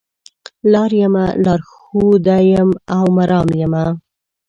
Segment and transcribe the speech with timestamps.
[0.71, 2.37] لار یمه لار ښوده
[2.95, 3.83] او مرام یمه